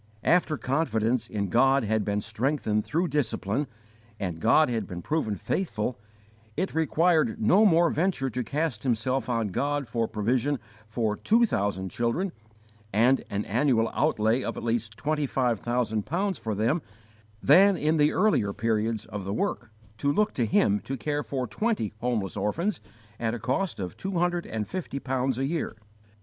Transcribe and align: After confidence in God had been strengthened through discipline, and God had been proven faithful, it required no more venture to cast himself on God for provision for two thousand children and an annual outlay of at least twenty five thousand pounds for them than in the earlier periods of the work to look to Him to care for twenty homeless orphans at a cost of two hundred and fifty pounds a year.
After 0.23 0.57
confidence 0.57 1.27
in 1.27 1.49
God 1.49 1.83
had 1.83 2.03
been 2.03 2.21
strengthened 2.21 2.83
through 2.83 3.09
discipline, 3.09 3.67
and 4.19 4.39
God 4.39 4.67
had 4.67 4.87
been 4.87 5.03
proven 5.03 5.35
faithful, 5.35 5.99
it 6.57 6.73
required 6.73 7.39
no 7.39 7.67
more 7.67 7.91
venture 7.91 8.27
to 8.31 8.43
cast 8.43 8.81
himself 8.81 9.29
on 9.29 9.49
God 9.49 9.87
for 9.87 10.07
provision 10.07 10.57
for 10.87 11.15
two 11.15 11.45
thousand 11.45 11.89
children 11.89 12.31
and 12.91 13.23
an 13.29 13.45
annual 13.45 13.91
outlay 13.93 14.41
of 14.41 14.57
at 14.57 14.63
least 14.63 14.97
twenty 14.97 15.27
five 15.27 15.59
thousand 15.59 16.03
pounds 16.07 16.39
for 16.39 16.55
them 16.55 16.81
than 17.43 17.77
in 17.77 17.97
the 17.97 18.11
earlier 18.11 18.53
periods 18.53 19.05
of 19.05 19.23
the 19.23 19.31
work 19.35 19.69
to 19.99 20.11
look 20.11 20.33
to 20.33 20.47
Him 20.47 20.79
to 20.79 20.97
care 20.97 21.21
for 21.21 21.45
twenty 21.45 21.93
homeless 21.99 22.35
orphans 22.35 22.81
at 23.19 23.35
a 23.35 23.39
cost 23.39 23.79
of 23.79 23.97
two 23.97 24.17
hundred 24.17 24.47
and 24.47 24.67
fifty 24.67 24.97
pounds 24.99 25.37
a 25.37 25.45
year. 25.45 25.75